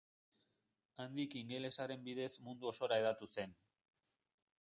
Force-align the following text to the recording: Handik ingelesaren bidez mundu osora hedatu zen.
Handik 1.03 1.35
ingelesaren 1.41 2.07
bidez 2.07 2.31
mundu 2.47 2.71
osora 2.71 2.99
hedatu 3.03 3.29
zen. 3.37 3.55